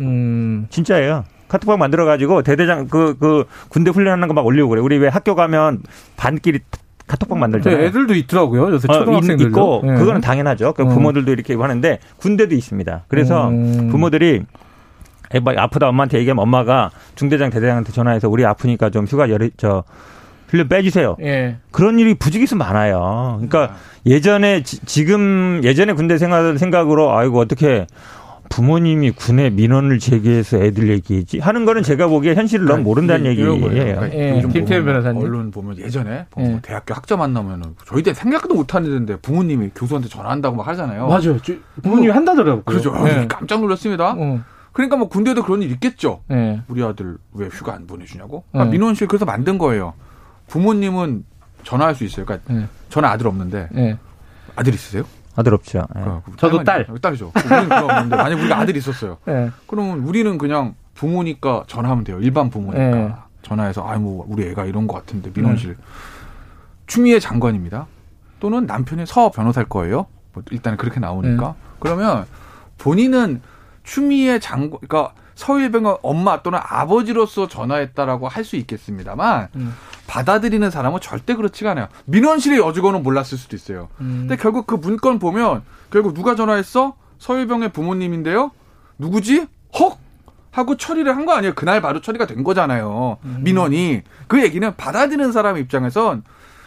음. 0.00 0.66
진짜예요. 0.70 1.24
카톡방 1.48 1.78
만들어 1.78 2.04
가지고 2.04 2.42
대대장 2.42 2.86
그그 2.88 3.16
그 3.18 3.44
군대 3.68 3.90
훈련하는 3.90 4.28
거 4.28 4.34
막 4.34 4.46
올리고 4.46 4.68
그래. 4.68 4.80
우리 4.80 4.96
왜 4.98 5.08
학교 5.08 5.34
가면 5.34 5.82
반끼리 6.16 6.60
카톡방 7.06 7.38
만들잖아요. 7.38 7.80
네, 7.80 7.86
애들도 7.88 8.14
있더라고요. 8.14 8.70
요새 8.72 8.86
어, 8.90 8.94
초등학생들도. 9.00 9.48
있고 9.50 9.82
네. 9.84 9.94
그거는 9.94 10.20
당연하죠. 10.20 10.72
그 10.72 10.84
부모들도 10.86 11.30
이렇게 11.32 11.54
하는데 11.54 11.98
군대도 12.16 12.54
있습니다. 12.54 13.04
그래서 13.08 13.48
음. 13.48 13.88
부모들이 13.90 14.42
애 15.34 15.40
아프다 15.56 15.88
엄마한테 15.88 16.18
얘기하면 16.18 16.42
엄마가 16.42 16.90
중대장 17.16 17.50
대대장한테 17.50 17.92
전화해서 17.92 18.28
우리 18.28 18.44
아프니까 18.46 18.90
좀 18.90 19.04
휴가 19.04 19.28
열이 19.30 19.50
저 19.56 19.82
훈련 20.48 20.68
빼주세요. 20.68 21.16
예. 21.22 21.56
그런 21.70 21.98
일이 21.98 22.14
부지기수 22.14 22.56
많아요. 22.56 23.34
그러니까 23.36 23.76
예전에 24.06 24.62
지, 24.62 25.04
금 25.04 25.60
예전에 25.64 25.92
군대 25.92 26.18
생활 26.18 26.58
생각으로 26.58 27.16
아이고 27.16 27.38
어떻게 27.38 27.86
부모님이 28.50 29.10
군에 29.12 29.50
민원을 29.50 29.98
제기해서 29.98 30.58
애들 30.58 30.88
얘기했지 30.88 31.38
하는 31.38 31.64
거는 31.64 31.82
제가 31.82 32.06
보기에 32.06 32.34
현실을 32.34 32.66
너무 32.66 32.82
모른다는 32.82 33.26
얘기예요. 33.26 33.58
그러니까 33.58 34.12
예. 34.12 34.42
김태현 34.52 34.84
변호사님 34.84 35.22
언론 35.22 35.50
보면 35.50 35.78
예전에 35.78 36.26
뭐 36.34 36.44
예. 36.44 36.58
대학교 36.62 36.94
학점 36.94 37.22
안 37.22 37.32
나오면은 37.32 37.74
저희 37.86 38.02
때 38.02 38.12
생각도 38.14 38.54
못 38.54 38.74
하는데 38.74 39.16
부모님이 39.16 39.70
교수한테 39.74 40.08
전화한다고 40.08 40.56
막 40.56 40.68
하잖아요. 40.68 41.08
맞아요. 41.08 41.38
부모님이 41.82 42.08
뭐, 42.08 42.16
한다더라고요. 42.16 42.62
그렇죠. 42.64 42.94
예. 43.08 43.26
깜짝 43.28 43.60
놀랐습니다. 43.60 44.14
어. 44.16 44.40
그러니까 44.72 44.96
뭐 44.96 45.08
군대도 45.08 45.42
그런 45.42 45.62
일 45.62 45.70
있겠죠. 45.72 46.20
예. 46.30 46.60
우리 46.68 46.82
아들 46.82 47.16
왜 47.32 47.46
휴가 47.46 47.74
안 47.74 47.86
보내주냐고. 47.86 48.44
그러니까 48.52 48.70
민원 48.70 48.94
실 48.94 49.06
그래서 49.06 49.24
만든 49.24 49.56
거예요. 49.56 49.94
부모님은 50.48 51.24
전화할 51.62 51.94
수 51.94 52.04
있어요. 52.04 52.26
그러니까 52.26 52.52
네. 52.52 52.66
저는 52.90 53.08
아들 53.08 53.26
없는데 53.26 53.68
네. 53.72 53.98
아들 54.56 54.74
있으세요? 54.74 55.04
아들 55.36 55.54
없죠. 55.54 55.82
네. 55.94 56.02
어, 56.02 56.22
저도 56.36 56.62
딸. 56.62 56.86
딸이죠. 57.00 57.32
우리는 57.34 57.72
없는데 57.72 58.16
만약 58.16 58.38
우리가 58.38 58.58
아들이 58.58 58.78
있었어요. 58.78 59.18
네. 59.24 59.50
그러면 59.66 60.00
우리는 60.00 60.38
그냥 60.38 60.74
부모니까 60.94 61.64
전화하면 61.66 62.04
돼요. 62.04 62.20
일반 62.20 62.50
부모니까 62.50 62.90
네. 62.90 63.14
전화해서 63.42 63.82
아뭐 63.86 64.26
우리 64.28 64.46
애가 64.48 64.64
이런 64.66 64.86
것 64.86 64.94
같은데 64.94 65.30
민원실 65.34 65.70
네. 65.76 65.82
추미애 66.86 67.18
장관입니다. 67.18 67.86
또는 68.40 68.66
남편의 68.66 69.06
서 69.06 69.30
변호사일 69.30 69.68
거예요. 69.68 70.06
뭐 70.32 70.42
일단 70.50 70.76
그렇게 70.76 71.00
나오니까 71.00 71.54
그러면 71.80 72.26
본인은 72.78 73.40
추미애 73.82 74.38
장관 74.38 74.78
그러니까 74.86 75.14
서일병원 75.34 75.96
엄마 76.02 76.42
또는 76.42 76.60
아버지로서 76.62 77.48
전화했다라고 77.48 78.28
할 78.28 78.44
수 78.44 78.56
있겠습니다만 78.56 79.48
음. 79.56 79.74
받아들이는 80.06 80.70
사람은 80.70 81.00
절대 81.00 81.34
그렇지가 81.34 81.72
않아요. 81.72 81.88
민원실의 82.06 82.58
여직원은 82.58 83.02
몰랐을 83.02 83.38
수도 83.38 83.56
있어요. 83.56 83.88
음. 84.00 84.26
근데 84.28 84.36
결국 84.36 84.66
그 84.66 84.74
문건 84.74 85.18
보면 85.18 85.62
결국 85.90 86.14
누가 86.14 86.34
전화했어? 86.34 86.94
서일병의 87.18 87.72
부모님인데요. 87.72 88.50
누구지? 88.98 89.46
헉 89.78 89.98
하고 90.50 90.76
처리를 90.76 91.16
한 91.16 91.26
거 91.26 91.32
아니에요. 91.32 91.54
그날 91.54 91.80
바로 91.80 92.00
처리가 92.00 92.26
된 92.26 92.44
거잖아요. 92.44 93.18
음. 93.24 93.40
민원이 93.42 94.02
그 94.28 94.42
얘기는 94.42 94.76
받아들이는 94.76 95.32
사람 95.32 95.56
입장에선 95.56 96.22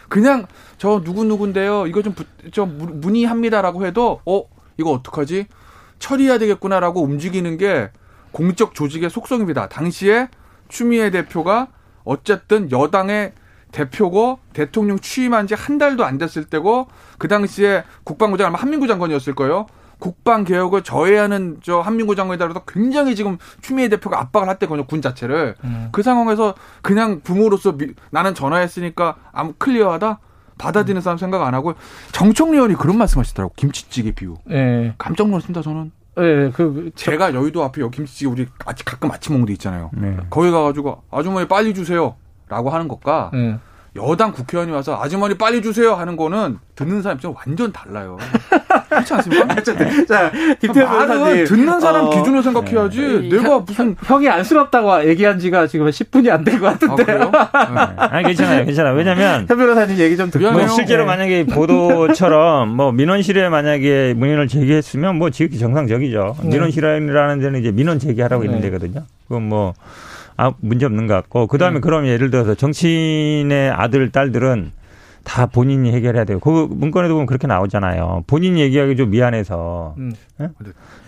그냥 0.08 0.46
저 0.78 1.02
누구 1.04 1.24
누군데요. 1.24 1.86
이거 1.86 2.02
좀저 2.02 2.66
문의합니다라고 2.66 3.86
해도 3.86 4.20
어 4.26 4.42
이거 4.78 4.90
어떡하지? 4.92 5.46
처리해야 5.98 6.38
되겠구나라고 6.38 7.02
움직이는 7.02 7.56
게 7.56 7.90
공적 8.32 8.74
조직의 8.74 9.10
속성입니다. 9.10 9.68
당시에 9.68 10.28
추미애 10.68 11.10
대표가 11.10 11.68
어쨌든 12.08 12.70
여당의 12.70 13.32
대표고 13.70 14.38
대통령 14.54 14.98
취임한 14.98 15.46
지 15.46 15.54
한 15.54 15.76
달도 15.76 16.04
안 16.04 16.16
됐을 16.16 16.44
때고 16.44 16.88
그 17.18 17.28
당시에 17.28 17.84
국방부 18.04 18.38
장관 18.38 18.60
한민구 18.60 18.86
장관이었을 18.86 19.34
거예요. 19.34 19.66
국방 19.98 20.44
개혁을 20.44 20.82
저해하는 20.84 21.58
저 21.62 21.80
한민구 21.80 22.14
장관에 22.16 22.38
따라서 22.38 22.62
굉장히 22.66 23.14
지금 23.16 23.36
추미애 23.60 23.88
대표가 23.88 24.20
압박을 24.20 24.48
했대거든요 24.48 24.86
군 24.86 25.02
자체를 25.02 25.56
음. 25.64 25.88
그 25.90 26.02
상황에서 26.04 26.54
그냥 26.82 27.20
부모로서 27.20 27.72
미, 27.72 27.88
나는 28.10 28.34
전화했으니까 28.34 29.16
아무 29.32 29.54
클리어하다 29.58 30.20
받아들이는 30.56 31.02
사람 31.02 31.18
생각 31.18 31.42
안 31.42 31.52
하고 31.54 31.74
정청래 32.12 32.58
의원이 32.58 32.74
그런 32.76 32.96
말씀하시더라고 32.96 33.54
김치찌개 33.56 34.12
비유 34.12 34.36
네. 34.44 34.94
깜짝 34.98 35.28
놀랐습니다 35.28 35.62
저는 35.62 35.90
네, 36.18 36.50
그 36.50 36.90
제가 36.94 37.32
여의도 37.34 37.62
앞에 37.62 37.80
여기 37.80 37.96
김치찌개 37.96 38.30
우리 38.30 38.46
가끔 38.84 39.10
아침 39.10 39.34
먹는 39.34 39.46
데 39.46 39.52
있잖아요. 39.52 39.90
네. 39.94 40.16
거기 40.30 40.50
가가지고 40.50 41.02
아주머니 41.10 41.46
빨리 41.46 41.72
주세요라고 41.74 42.70
하는 42.70 42.88
것과 42.88 43.30
네. 43.32 43.58
여당 43.96 44.32
국회의원이 44.32 44.72
와서 44.72 45.00
아주머니 45.02 45.36
빨리 45.36 45.60
주세요 45.62 45.94
하는 45.94 46.16
거는 46.16 46.58
듣는 46.76 47.02
사람 47.02 47.16
입장 47.16 47.34
완전 47.36 47.72
달라요. 47.72 48.16
그렇지 48.88 49.14
않습니까? 49.14 49.54
자, 50.06 50.30
김태현 50.60 50.88
변호사님. 50.88 51.44
듣는 51.46 51.80
사람 51.80 52.06
어, 52.06 52.10
기준으로 52.10 52.42
생각해야지. 52.42 53.28
네. 53.28 53.36
내가 53.36 53.58
무슨. 53.58 53.96
형이 54.04 54.28
안쓰럽다고 54.28 55.08
얘기한 55.08 55.38
지가 55.38 55.66
지금 55.66 55.86
10분이 55.86 56.30
안 56.30 56.44
된 56.44 56.60
것 56.60 56.78
같은데. 56.78 57.12
아, 57.12 57.96
네. 57.98 58.16
아니, 58.16 58.26
괜찮아요. 58.28 58.64
괜찮아 58.64 58.90
요. 58.90 58.94
왜냐면. 58.94 59.46
현 59.48 59.58
변호사님 59.58 59.96
얘기 59.98 60.16
좀 60.16 60.30
듣고. 60.30 60.50
뭐 60.52 60.68
실제로 60.68 61.02
네. 61.02 61.06
만약에 61.06 61.46
보도처럼 61.46 62.68
뭐 62.76 62.92
민원실에 62.92 63.48
만약에 63.48 64.14
문의를 64.16 64.46
제기했으면 64.48 65.16
뭐 65.16 65.30
지극히 65.30 65.58
정상적이죠. 65.58 66.36
네. 66.42 66.48
민원실이라는 66.48 67.40
데는 67.40 67.60
이제 67.60 67.72
민원 67.72 67.98
제기하라고 67.98 68.42
네. 68.44 68.48
있는 68.48 68.60
데거든요. 68.62 69.02
그건 69.26 69.42
뭐. 69.48 69.74
아, 70.38 70.52
문제 70.60 70.86
없는 70.86 71.06
것 71.06 71.14
같고. 71.14 71.48
그 71.48 71.58
다음에 71.58 71.74
네. 71.74 71.80
그럼 71.80 72.06
예를 72.06 72.30
들어서 72.30 72.54
정치인의 72.54 73.70
아들, 73.70 74.10
딸들은 74.10 74.72
다 75.24 75.46
본인이 75.46 75.92
해결해야 75.92 76.24
돼요. 76.24 76.38
그 76.38 76.68
문건에도 76.70 77.12
보면 77.12 77.26
그렇게 77.26 77.46
나오잖아요. 77.46 78.24
본인이 78.26 78.60
얘기하기 78.62 78.96
좀 78.96 79.10
미안해서 79.10 79.94
음. 79.98 80.12
네? 80.38 80.48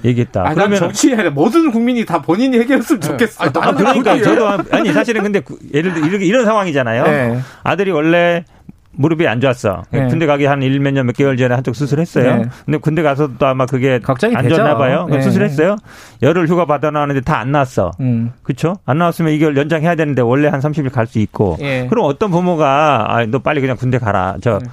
얘기했다. 0.05 0.43
아, 0.47 0.53
그러면 0.53 0.79
정치인 0.79 1.15
아니라 1.15 1.31
모든 1.31 1.71
국민이 1.71 2.05
다 2.05 2.21
본인이 2.21 2.59
해결했으면 2.59 3.01
네. 3.01 3.07
좋겠어. 3.07 3.45
아, 3.45 3.51
아, 3.55 3.73
그러니까 3.73 4.21
저도 4.21 4.47
아니 4.73 4.93
사실은 4.93 5.23
근데 5.23 5.41
예를 5.73 5.95
들어 5.95 6.07
이런, 6.07 6.21
이런 6.21 6.45
상황이잖아요. 6.45 7.05
네. 7.05 7.41
아들이 7.63 7.93
원래 7.93 8.45
무릎이 8.93 9.27
안 9.29 9.41
좋았어. 9.41 9.85
네. 9.93 10.07
군대 10.09 10.27
가기 10.27 10.45
한 10.47 10.61
일 10.63 10.81
몇 10.81 10.93
년 10.93 11.07
몇 11.07 11.17
개월 11.17 11.37
전에 11.37 11.55
한쪽 11.55 11.75
수술했어요. 11.77 12.37
네. 12.37 12.45
근데 12.65 12.79
군대 12.79 13.03
가서도 13.03 13.47
아마 13.47 13.65
그게 13.67 13.99
걱정이 14.01 14.35
안 14.37 14.49
좋나 14.49 14.77
봐요. 14.77 15.07
네. 15.09 15.21
수술했어요. 15.23 15.77
열흘 16.23 16.47
휴가 16.49 16.65
받아 16.67 16.91
나왔는데 16.91 17.21
다 17.23 17.37
안 17.41 17.53
나왔어. 17.53 17.93
음. 18.01 18.33
그렇죠? 18.43 18.77
안 18.85 18.99
나왔으면 18.99 19.33
이걸 19.33 19.57
연장해야 19.57 19.95
되는데 19.95 20.23
원래 20.23 20.49
한 20.49 20.61
30일 20.61 20.91
갈 20.93 21.07
수 21.07 21.19
있고. 21.21 21.57
예. 21.61 21.87
그럼 21.89 22.05
어떤 22.07 22.31
부모가 22.31 23.07
아, 23.17 23.25
너 23.27 23.39
빨리 23.39 23.61
그냥 23.61 23.77
군대 23.77 23.99
가라. 23.99 24.37
저 24.43 24.59
네. 24.59 24.69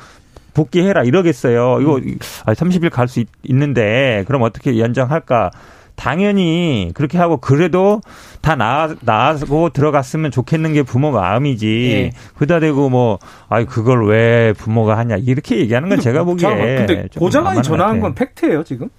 복귀해라 0.53 1.03
이러겠어요. 1.03 1.79
이거 1.81 1.97
음. 1.97 2.17
30일 2.47 2.89
갈 2.89 3.07
수 3.07 3.23
있는데 3.43 4.23
그럼 4.27 4.41
어떻게 4.41 4.79
연장할까? 4.79 5.51
당연히 5.97 6.91
그렇게 6.93 7.17
하고 7.17 7.37
그래도 7.37 8.01
다 8.39 8.55
나아, 8.55 8.95
나고 9.01 9.71
들어갔으면 9.71 10.31
좋겠는 10.31 10.73
게 10.73 10.83
부모 10.83 11.11
마음이지. 11.11 11.91
예. 11.91 12.11
그다 12.37 12.61
대고 12.61 12.89
뭐, 12.89 13.19
아이, 13.49 13.65
그걸 13.65 14.07
왜 14.07 14.53
부모가 14.53 14.97
하냐. 14.99 15.17
이렇게 15.17 15.57
얘기하는 15.57 15.89
건 15.89 15.99
제가 15.99 16.23
보기에. 16.23 16.85
근데 16.85 17.07
고장관이 17.17 17.63
전화한 17.63 17.99
건 17.99 18.15
팩트예요, 18.15 18.63
지금? 18.63 18.89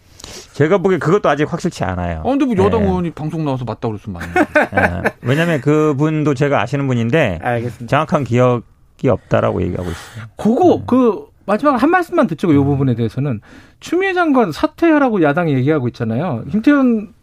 제가 0.53 0.79
보기에 0.79 0.99
그것도 0.99 1.29
아직 1.29 1.51
확실치 1.51 1.85
않아요. 1.85 2.21
어, 2.25 2.31
근데 2.31 2.45
뭐 2.45 2.67
여당 2.67 2.83
네. 2.83 2.89
의원이 2.89 3.11
방송 3.13 3.45
나와서 3.45 3.65
맞다고 3.65 3.93
그랬으면 3.93 4.21
맞네. 4.21 5.03
네. 5.03 5.11
왜냐면 5.23 5.61
그 5.61 5.95
분도 5.97 6.35
제가 6.35 6.61
아시는 6.61 6.87
분인데. 6.89 7.39
알겠습니다. 7.41 7.87
정확한 7.87 8.25
기억이 8.25 9.09
없다라고 9.09 9.63
얘기하고 9.63 9.89
있어요. 9.89 10.25
그거, 10.37 10.77
네. 10.79 10.83
그, 10.87 11.28
마지막 11.49 11.83
한 11.83 11.91
말씀만 11.91 12.27
듣죠. 12.27 12.53
이 12.53 12.59
음. 12.59 12.65
부분에 12.65 12.95
대해서는 12.95 13.41
추미애 13.81 14.13
장관 14.13 14.53
사퇴하라고 14.53 15.23
야당이 15.23 15.55
얘기하고 15.55 15.89
있잖아요. 15.89 16.45
김태현 16.51 17.15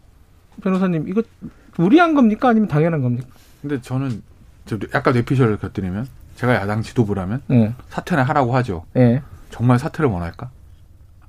변호사님 0.62 1.08
이거 1.08 1.22
무리한 1.76 2.14
겁니까 2.14 2.48
아니면 2.48 2.66
당연한 2.68 3.02
겁니까? 3.02 3.28
근데 3.62 3.80
저는 3.80 4.22
약간 4.92 5.12
뇌피셜을 5.14 5.58
곁들이면 5.58 6.08
제가 6.34 6.56
야당 6.56 6.82
지도부라면 6.82 7.42
네. 7.46 7.72
사퇴는 7.88 8.24
하라고 8.24 8.56
하죠. 8.56 8.84
네. 8.94 9.22
정말 9.50 9.78
사퇴를 9.78 10.10
원할까? 10.10 10.50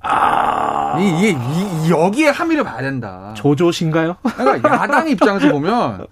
아, 0.00 0.98
이게 0.98 1.30
이, 1.30 1.90
여기에 1.90 2.30
함의를 2.30 2.64
봐야 2.64 2.82
된다. 2.82 3.32
조조신가요? 3.36 4.16
그러니까 4.36 4.74
야당 4.74 5.08
입장에서 5.08 5.52
보면 5.52 6.06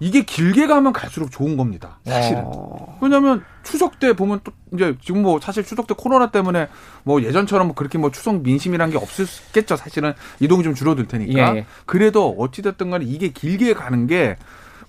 이게 0.00 0.22
길게 0.22 0.66
가면 0.66 0.92
갈수록 0.92 1.30
좋은 1.30 1.56
겁니다. 1.56 1.98
사실은. 2.04 2.42
어. 2.44 2.98
왜냐하면 3.00 3.44
추석 3.62 3.98
때 3.98 4.12
보면 4.12 4.40
또 4.44 4.52
이제 4.72 4.96
지금 5.02 5.22
뭐 5.22 5.40
사실 5.40 5.64
추석 5.64 5.86
때 5.86 5.94
코로나 5.96 6.30
때문에 6.30 6.68
뭐 7.04 7.22
예전처럼 7.22 7.68
뭐 7.68 7.74
그렇게 7.74 7.98
뭐 7.98 8.10
추석 8.10 8.42
민심이란 8.42 8.90
게 8.90 8.96
없었겠죠. 8.96 9.76
사실은 9.76 10.12
이동이 10.40 10.62
좀 10.62 10.74
줄어들 10.74 11.06
테니까. 11.06 11.54
예, 11.54 11.58
예. 11.58 11.66
그래도 11.86 12.34
어찌됐든 12.38 12.90
간에 12.90 13.04
이게 13.04 13.28
길게 13.28 13.74
가는 13.74 14.06
게 14.06 14.36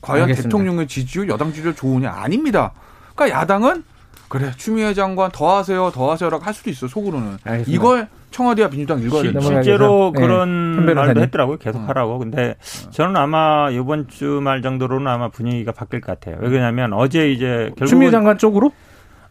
과연 0.01 0.23
알겠습니다. 0.23 0.49
대통령의 0.49 0.87
지지율, 0.87 1.29
여당 1.29 1.53
지지율 1.53 1.75
좋으냐 1.75 2.11
아닙니다. 2.11 2.73
그러니까 3.15 3.39
야당은 3.39 3.83
그래 4.27 4.51
추미애 4.57 4.93
장관 4.93 5.31
더 5.31 5.55
하세요, 5.55 5.91
더 5.91 6.11
하세요라고 6.11 6.43
할 6.43 6.53
수도 6.53 6.69
있어 6.69 6.87
속으로는. 6.87 7.37
알겠습니다. 7.43 7.71
이걸 7.71 8.07
청와대와 8.35 8.69
민주당 8.69 8.99
읽어야 8.99 9.23
되죠. 9.23 9.39
실제로 9.39 10.11
네. 10.13 10.21
그런 10.21 10.85
네. 10.85 10.93
말도 10.93 11.21
했더라고요. 11.21 11.57
계속 11.57 11.79
어. 11.79 11.85
하라고. 11.87 12.19
근데 12.19 12.55
저는 12.91 13.15
아마 13.15 13.69
이번 13.71 14.09
주말 14.09 14.61
정도로는 14.61 15.07
아마 15.07 15.29
분위기가 15.29 15.71
바뀔 15.71 16.01
것 16.01 16.19
같아요. 16.19 16.37
왜냐하면 16.41 16.91
어제 16.91 17.31
이제 17.31 17.71
결국 17.77 17.87
추미애 17.87 18.11
장관 18.11 18.37
쪽으로 18.37 18.73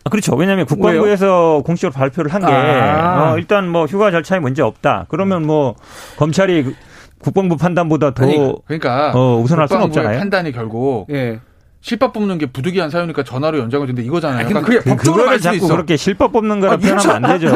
아, 0.04 0.10
그렇죠. 0.10 0.34
왜냐하면 0.34 0.64
국방부에서 0.64 1.52
왜요? 1.52 1.62
공식으로 1.64 1.92
발표를 1.92 2.32
한게 2.32 2.46
아. 2.46 3.32
어, 3.32 3.38
일단 3.38 3.68
뭐 3.68 3.84
휴가 3.84 4.10
절차에 4.10 4.38
문제 4.38 4.62
없다. 4.62 5.04
그러면 5.10 5.46
뭐 5.46 5.74
검찰이 6.16 6.74
국방부 7.18 7.58
판단보다 7.58 8.14
더 8.14 8.24
아니, 8.24 8.54
그러니까 8.66 9.12
어, 9.14 9.38
우선할 9.38 9.68
수는 9.68 9.82
없잖아요. 9.82 10.18
판단이 10.18 10.52
결국 10.52 11.08
예. 11.10 11.40
실밥 11.84 12.14
뽑는 12.14 12.38
게 12.38 12.46
부득이한 12.46 12.88
사유니까 12.88 13.24
전화로 13.24 13.58
연장을 13.58 13.86
준다 13.86 14.00
이거잖아요. 14.00 14.48
그러니까 14.48 14.66
그게 14.66 14.90
법적으로 14.90 15.28
그, 15.28 15.38
자꾸 15.38 15.56
있어. 15.56 15.68
그렇게 15.68 15.98
실밥 15.98 16.32
뽑는 16.32 16.58
거라 16.60 16.72
아, 16.72 16.76
표현하면 16.78 17.24
안 17.26 17.38
되죠. 17.38 17.54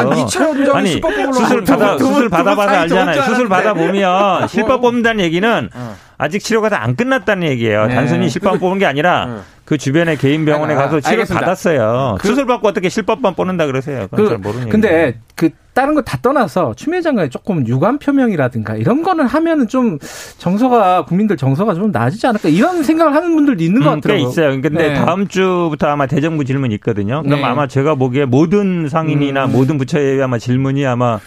아니, 0.74 1.00
수술 1.32 1.64
받아 1.64 1.96
수술 1.96 2.28
받아봐서 2.28 2.70
알잖아요. 2.70 3.22
수술 3.22 3.48
받아 3.48 3.72
보면 3.72 4.46
실밥 4.48 4.82
뽑는다는 4.82 5.24
얘기는 5.24 5.70
어. 5.74 5.96
아직 6.18 6.40
치료가 6.40 6.68
다 6.68 6.78
안 6.78 6.94
끝났다는 6.94 7.48
얘기예요. 7.48 7.86
네. 7.86 7.94
단순히 7.94 8.28
실밥 8.28 8.58
뽑은 8.60 8.78
게 8.78 8.86
아니라 8.86 9.26
네. 9.26 9.36
그 9.64 9.76
주변의 9.76 10.16
개인 10.18 10.44
병원에 10.44 10.74
아, 10.74 10.76
가서 10.78 11.00
치료 11.00 11.24
받았어요. 11.24 12.16
그, 12.20 12.28
수술 12.28 12.46
받고 12.46 12.68
어떻게 12.68 12.88
실밥만 12.88 13.34
뽑는다 13.34 13.66
그러세요? 13.66 14.06
그건 14.10 14.24
그, 14.24 14.28
잘 14.30 14.38
모르는 14.38 14.68
근데 14.68 14.88
얘기예요. 14.88 15.12
그 15.34 15.50
다른 15.74 15.94
거 15.94 16.02
다 16.02 16.18
떠나서 16.22 16.74
추미애 16.74 17.00
장관이 17.02 17.30
조금 17.30 17.66
유감 17.66 17.98
표명이라든가 17.98 18.76
이런 18.76 19.02
거는 19.02 19.26
하면은 19.26 19.68
좀 19.68 19.98
정서가 20.38 21.04
국민들 21.04 21.36
정서가 21.36 21.74
좀 21.74 21.90
나아지지 21.92 22.26
않을까 22.28 22.48
이런 22.48 22.82
생각을 22.82 23.14
하는 23.14 23.34
분들도 23.34 23.62
있는 23.62 23.82
것 23.82 23.92
음, 23.92 24.00
같더라고요. 24.00 24.24
꽤 24.24 24.30
있어요. 24.30 24.60
근데 24.60 24.88
네. 24.88 24.94
다음 24.94 25.28
주부터 25.28 25.88
아마 25.88 26.06
대정부 26.06 26.44
질문 26.44 26.72
있거든요. 26.72 27.22
그럼 27.22 27.40
네. 27.40 27.44
아마 27.44 27.66
제가 27.66 27.94
보기에 27.96 28.24
모든 28.24 28.88
상인이나 28.88 29.46
음. 29.46 29.52
모든 29.52 29.78
부처에 29.78 30.20
아마 30.22 30.38
질문이 30.38 30.86
아마 30.86 31.18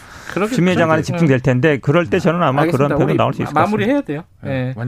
추미애 0.52 0.74
장관에 0.74 1.02
집중될 1.02 1.40
텐데 1.40 1.78
그럴 1.78 2.06
때 2.08 2.18
저는 2.18 2.42
아마 2.42 2.62
알겠습니다. 2.62 2.94
그런 2.94 3.06
표현 3.06 3.16
나올 3.16 3.34
수 3.34 3.42
있을 3.42 3.52
것 3.52 3.60
같습니다. 3.60 3.76
마무리해야 3.76 4.00
돼요. 4.02 4.24
네. 4.42 4.74
네. 4.76 4.84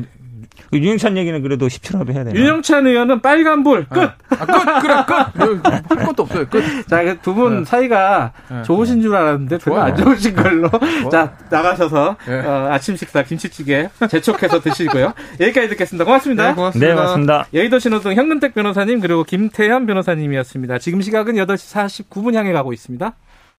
그 0.70 0.78
유영찬 0.78 1.16
얘기는 1.16 1.40
그래도 1.42 1.66
10초라도 1.66 2.12
해야 2.12 2.24
되나? 2.24 2.38
윤영찬 2.38 2.86
의원은 2.86 3.20
빨간불 3.20 3.86
끝. 3.88 4.00
아, 4.00 4.14
아, 4.30 4.44
끝 4.46 4.82
그래 4.82 4.94
끝. 5.06 5.98
할 5.98 6.06
것도 6.06 6.22
없어요 6.24 6.46
끝. 6.48 6.62
자 6.88 7.14
두분 7.22 7.60
네. 7.60 7.64
사이가 7.64 8.32
네. 8.50 8.62
좋으신 8.62 9.02
줄 9.02 9.14
알았는데 9.14 9.58
별로 9.58 9.80
안 9.80 9.96
좋으신 9.96 10.34
걸로. 10.34 10.70
자 11.10 11.36
나가셔서 11.50 12.16
네. 12.26 12.40
어, 12.40 12.68
아침 12.70 12.96
식사 12.96 13.22
김치찌개 13.22 13.88
재촉해서 14.08 14.60
드시고요. 14.60 15.12
여기까지 15.40 15.68
듣겠습니다. 15.70 16.04
고맙습니다. 16.04 16.48
네, 16.48 16.54
고맙습니다. 16.54 16.88
네, 16.88 16.94
고맙습니다. 16.94 17.46
여의도 17.52 17.78
신호등 17.78 18.14
현근택 18.14 18.54
변호사님 18.54 19.00
그리고 19.00 19.24
김태현 19.24 19.86
변호사님이었습니다. 19.86 20.78
지금 20.78 21.00
시각은 21.02 21.34
8시 21.34 22.06
49분 22.08 22.34
향해 22.34 22.52
가고 22.52 22.72
있습니다. 22.72 23.14